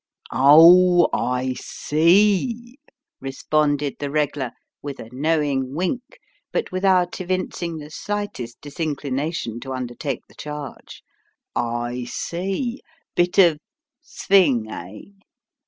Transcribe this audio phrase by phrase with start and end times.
[0.31, 1.09] "Oh!
[1.13, 2.79] I see,"
[3.19, 6.01] responded the reg'lar, with a knowing wink,
[6.51, 11.03] but with out evincing the slightest disinclination to undertake the charge"
[11.85, 12.81] I see
[13.15, 13.57] bit o'
[14.03, 15.11] Sving, eh?